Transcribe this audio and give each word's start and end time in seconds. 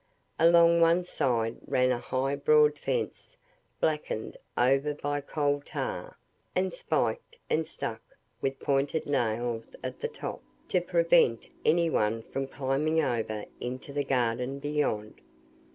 Along 0.39 0.81
one 0.81 1.03
side 1.03 1.57
ran 1.67 1.91
a 1.91 1.99
high 1.99 2.35
broad 2.35 2.79
fence, 2.79 3.37
blackened 3.79 4.35
over 4.57 4.95
by 4.95 5.21
coal 5.21 5.61
tar, 5.63 6.17
and 6.55 6.73
spiked 6.73 7.37
and 7.51 7.67
stuck 7.67 8.01
with 8.41 8.59
pointed 8.59 9.05
nails 9.05 9.75
at 9.83 9.99
the 9.99 10.07
top, 10.07 10.41
to 10.69 10.81
prevent 10.81 11.49
any 11.63 11.87
one 11.87 12.23
from 12.23 12.47
climbing 12.47 12.99
over 12.99 13.45
into 13.59 13.93
the 13.93 14.03
garden 14.03 14.57
beyond. 14.57 15.21